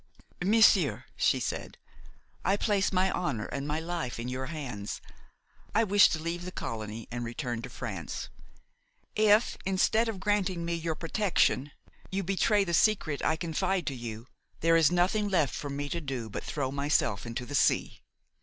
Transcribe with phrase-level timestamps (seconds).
[0.43, 1.77] "Monsieur," she said,
[2.43, 4.99] "I place my honor and my life in your hands.
[5.75, 8.27] I wish to leave the colony and return to France.
[9.15, 11.69] If, instead of granting me your protection,
[12.09, 14.25] you betray the secret I confide to you,
[14.61, 18.01] there is nothing left for me to do but throw myself into the sea."